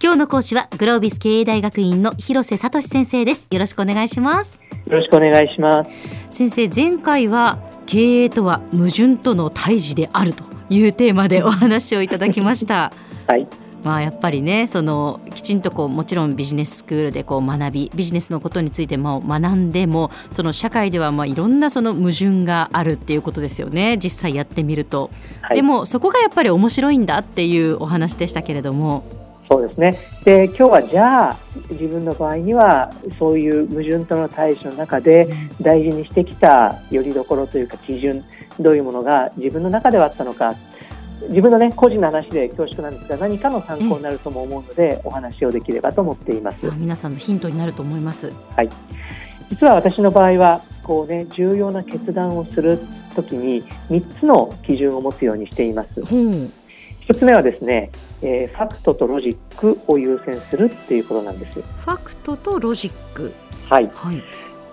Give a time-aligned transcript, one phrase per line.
[0.00, 3.48] 今日の講師はグロービス経営大学院の広瀬聡先生です。
[3.50, 4.60] よろしくお願いします。
[4.86, 5.90] よろしくお願いします。
[6.30, 12.92] 先生前回は経営とは矛盾との対峙であるというテーマでお話をいただきました。
[13.26, 13.48] はい
[13.84, 23.98] まあ、やっぱりねそのきちんとこうもちろんビジネススクールでこう学びビジネスのことについても学んでもその社会ではまあいろんなその矛盾があるっていうことですよね。
[24.02, 25.10] 実際やってみると、
[25.42, 29.04] はい、でもそこがやっぱり面白いんだっていうお話でしたけれども。
[29.46, 29.92] そうですね。
[30.24, 31.36] で今日はじゃあ
[31.70, 35.28] 自分の場合にはそういう矛盾との対処の中で
[35.60, 38.24] 大事にしてきたよりどころというか基準
[38.58, 40.54] どういうものが自分の中ではあったのか
[41.28, 46.58] 自分のね個人の話で恐縮なんですが何かの参考になるとも思うので、お話をできればと思っています。
[46.76, 48.32] 皆さんのヒントになると思います。
[48.56, 48.70] はい。
[49.50, 52.80] 実は私の場合はこうね重要な決断をする
[53.14, 56.04] ときに3つの基準を持つようにしています、う。
[56.04, 56.52] ん、
[57.06, 57.90] 1つ目はですね、
[58.22, 61.60] えー、ファクトとロジックを優先するっていうことなんです。
[61.60, 63.32] ファクトとロジック。
[63.68, 64.22] はい、はい、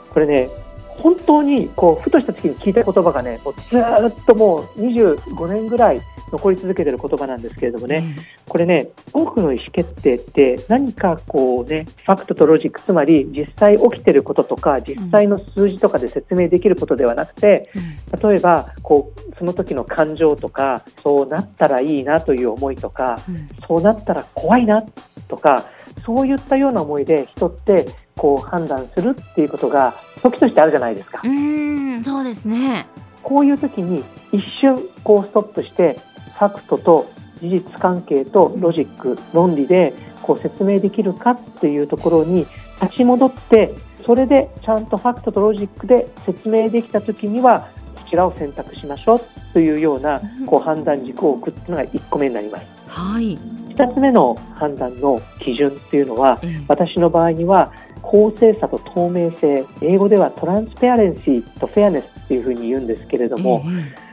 [0.09, 0.49] これね
[0.97, 24.83] 本当にこうふとした時に聞いた言葉がねもうずっともう25年ぐらい残り続けている言葉なんですけれどもね、うん、これね多くの意思決定って何かこうねファクトとロジックつまり実際起きてることとか実際の数字とかで説明できることではなくて、うん、例えばこうその時の感情とかそうなったらいいなという思いとか、うん、そうなったら怖いな
[25.27, 25.65] とか
[26.05, 31.21] そういったような思いで人ってこう判断するっていうことが時としてあるじゃないですか。
[31.23, 32.87] うんそうですね
[33.23, 35.99] こういう時に一瞬こうストップして
[36.33, 42.47] ファクトと事実関係とロジック論理でこう説明できるかっていうところに
[42.81, 43.73] 立ち戻って
[44.05, 49.21] それでちゃんとファクトとロジックで説明できた時にはこちらを選択しましょう
[49.53, 52.65] というようなこう判断軸を置くというのが1個目になります。
[52.87, 53.37] はい、
[53.69, 63.63] 2つ目の判断の基準っていうのは、私の場合には公正さと透明性英語ではトランスペアレンシーとフェアネスっていうふうに言うんですけれども、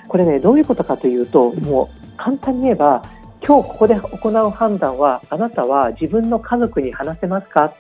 [0.09, 3.03] これねどういうことかというともう簡単に言えば
[3.47, 7.73] 今日ここで行う判断はあなたは自分の家族に話せますか？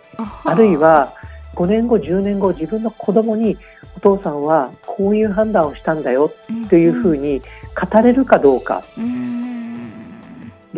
[0.44, 1.12] あるいは
[1.54, 3.56] 5年後10年後自分の子供に
[3.96, 6.32] お父さんはこういう判断をしたんだよ
[6.68, 8.82] というふうに語れるかどうか。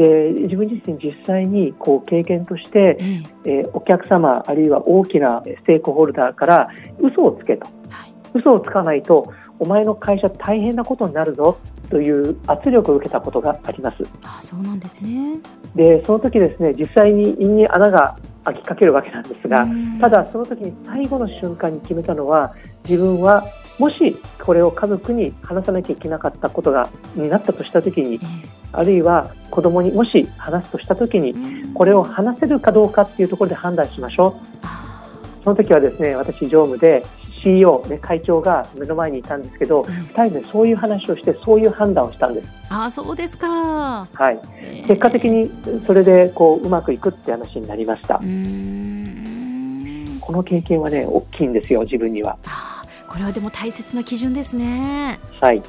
[0.00, 2.96] で自分自身実際にこう経験として、
[3.44, 6.68] えー、お客様あるいは大きなステークホルダーから
[7.00, 11.58] 嘘をつけと、はい、嘘をつかないとお前の会社大変なことになるぞ
[11.90, 13.96] という圧力を受けたことがあります。
[14.22, 15.38] あそうなんですね。
[15.74, 19.66] でその時ですね実際に胃に穴が開きかけるわけなんですが
[20.00, 22.54] ただその時に最後の瞬間に決めたのは
[22.88, 23.44] 自分は
[23.80, 24.14] もし
[24.44, 28.20] これを家族に話さなきゃいけなかったことがになったとした時に、
[28.72, 31.34] あるいは子供にもし話すとした時に
[31.72, 35.44] これを話せるかどうかっていうところで判断しましょう。
[35.44, 37.02] その時はですね私常務で
[37.42, 42.48] CEO、ね、会長が目の前にいたんですけど、うん、2人でそういう話をしてそういう判断をしたんです。
[42.68, 44.38] あそうですか、はい、
[44.86, 45.50] 結果的に
[45.86, 48.18] それでこううまくいくって話になりました。
[50.20, 52.36] この経験はね大きいんですよ自分には。
[53.10, 55.18] これはでも大切な基準ですね。
[55.40, 55.60] はい。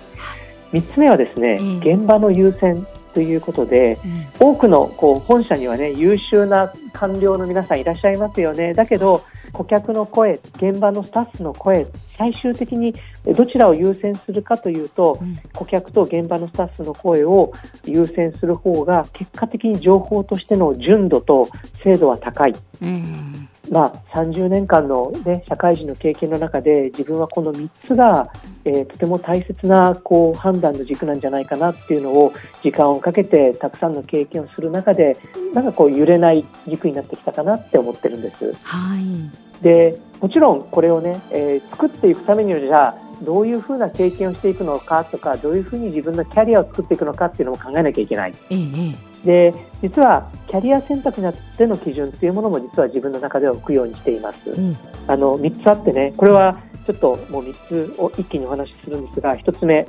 [0.72, 2.86] 三つ目はですね、えー、現場の優先
[3.16, 3.98] ということで、
[4.40, 8.74] うん、多くのこう本社にはね優秀な官僚の皆さんいらっしゃいますよね。
[8.74, 12.94] だけど顧客の声、現場のスタッフの声、最終的に
[13.26, 17.52] どちらを優先するかというと、うん、顧客と現場のスタッフの声を
[17.86, 21.50] 優先する方が結果的に情報としての純度と
[21.84, 22.56] 精度は高い。
[22.82, 28.30] うんまあ、30年間の、ね、社会人の経験の中で自分はこの3つが、
[28.66, 35.18] えー、とても大切なこう判断の軸なんじゃないかなっていうのを時間をかけてたくさんの経験をする中で
[35.54, 38.54] なんかこう揺れない軸になってきたかなって思ってるんです。
[38.62, 48.34] はい、でもちろんこれをね、えー、作っていくためにはじゃあどういうふうな経験をしていくのかとかどういうふうに自分のキャリアを作っていくのかっていうのも考えなきゃいけない。
[48.50, 54.50] ええで実はキャリア選択になっての基準っていうものも実は自分の中では置くようにしています。
[54.50, 54.78] うん、
[55.08, 59.88] あの3つあってねこれはちょっともう3つを一気にお話しするんですが1つ目、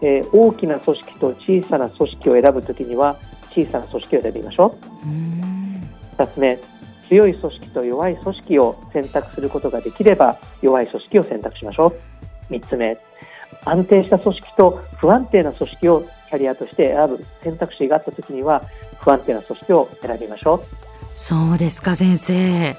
[0.00, 3.16] えー、大きな組織と小さな組織を選ぶときには
[3.50, 4.74] 小さな組織を選びましょ
[5.04, 5.08] う。
[5.08, 5.12] う
[6.16, 6.58] 2つ目
[7.08, 11.92] 強い組織と弱い組織を選択することができれば弱い組織を選択しましょ
[12.50, 12.52] う。
[12.52, 12.98] 3つ目
[13.64, 18.62] 安定した組織と不安定な組織をキャリアとして選ぶ選択肢があったときには
[19.00, 20.62] 不安定な組織を選びましょう。
[21.16, 22.76] そうですか先生。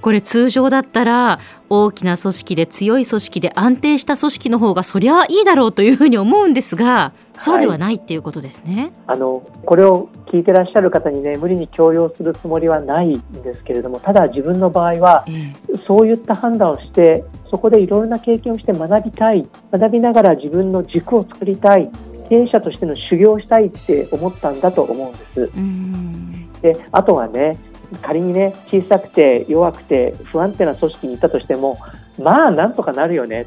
[0.00, 8.92] これ通常だったら大きな組織で強い組織で安定した組織の方がそりゃいいだろうというふうに思うんですがそうではないっていうことですね。
[9.06, 15.24] はい、あのこれを聞いてらっしゃる方にね無理に強要するつもりはないんですけれどもただ自分の場合は、
[15.86, 19.48] そういった判断をしてそこでいろいろな経験をして学びたい。
[19.72, 21.90] 学びながら自分の軸を作りたい
[22.32, 25.50] 経営者としての修行をしたいって思ったんだと思うんです。
[26.62, 27.58] であとはね
[28.00, 31.78] 仮にね小さくて弱くて不安定な組織にいたとしても
[32.18, 33.46] まあなんとかなるよね。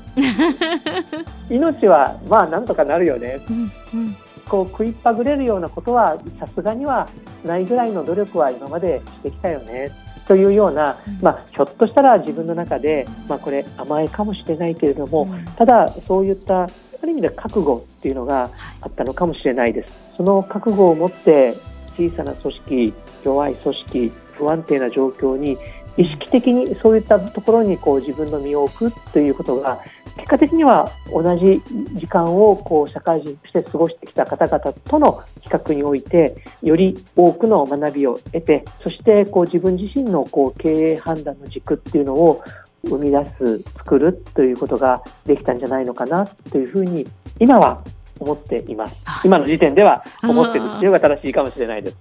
[1.49, 4.15] 命はまあなんとかなるよね、うんうん、
[4.47, 7.07] こう食いっぱぐれるようなことはさすがには
[7.43, 9.89] ないぐらいの努力は今までしてきたよね。
[10.27, 16.67] というような、まあ、ひょっとしたら自分の中で、まあ、これ甘えかもしれないけれども、ただそういった
[17.01, 18.49] ある意味で覚悟っていうのが
[18.81, 19.93] あったのかもしれないです。
[20.17, 21.55] その覚悟を持って
[21.97, 22.93] 小さな組織
[23.23, 25.57] 弱い組織不安定な状況に
[25.97, 29.79] 意識的にそういったところにこう自分の身を置くということが
[30.17, 31.61] 結果的には同じ
[31.93, 42.43] 時間をこう社会人として過ごしてきた方々との比較においてより多くの学びを得てそしてこう自分自身のこう経営判断の軸っていうのを
[42.87, 47.05] 生み出す作るということができたんじゃないのかなというふうに
[47.39, 47.83] 今は
[48.19, 48.95] 思っています。
[49.23, 51.97] 今の時点では思ってるっていうのが正しいかもしれないです。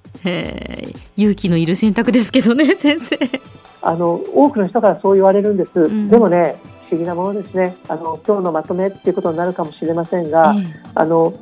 [1.16, 3.18] 勇気のいる選択ですけどね 先生。
[3.82, 6.56] あの多くの人からそう言われるんです、うん、でもね
[6.88, 7.74] 不思議なものですね。
[7.88, 11.32] あの今日のまとめっていうことになるかもしれませんが、うん、あの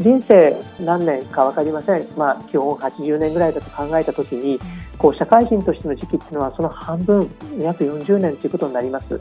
[0.00, 4.58] 人生何年か分かりません、まあ、基本80年ぐらいだと考えた時に
[4.96, 9.18] こう社会人としての時期っていうのはその半分約40年ということになります。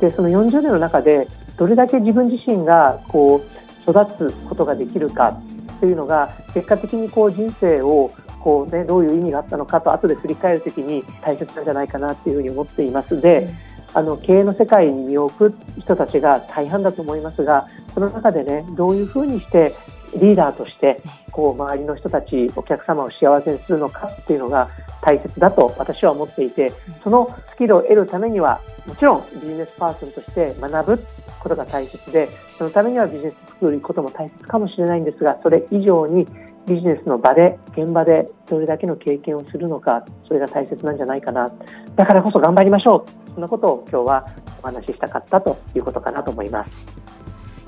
[0.00, 3.44] でその40年の中でどれだけ自分自身がこ
[3.86, 5.38] う育つことができるか
[5.80, 8.10] というのが結果的にこう人生を
[8.40, 13.20] こう、ね、どういう意味があったのかと後で振り返るときに大切なんじゃないかなというふうに思っています。
[13.20, 13.48] で、
[13.94, 19.74] あの経営の世界に身を置く人たちが大半だと思いますがその中でねどういうふうにして
[20.16, 21.00] リーダーとして
[21.30, 24.68] こう周りの人たちお客様を幸せにするのかっていうのが
[25.02, 26.72] 大切だと私は思っていて
[27.02, 31.02] そのスキルを得るためにはもちろんビジネスパーソンとして学ぶ
[31.40, 36.26] ことが大切でそのためにはビジネススクールに行くことも大切かもしれないんですがそれ以上に
[36.66, 41.50] ビジネスの場で現場でどれだけの経験をするのかそれが大切なんじゃないかな。
[41.96, 43.28] だからこそ頑張りましょう。
[43.38, 44.26] そんなことを今日は
[44.62, 46.97] お話ししたかったということかなと思います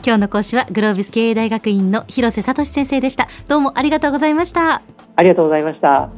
[0.05, 3.29] 今日の講師はグロービス経営大学院の広瀬聡先生でした。
[3.49, 4.83] どうもありがとうございました。
[5.17, 6.09] ありがとうございました。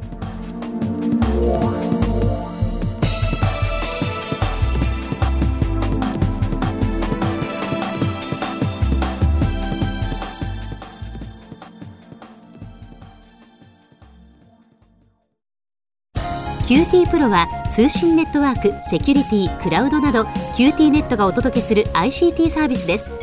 [16.65, 20.23] QT PRO は通信ネットワーク、セキュリティ、クラウドなど
[20.55, 23.22] QT ネットがお届けする ICT サービスです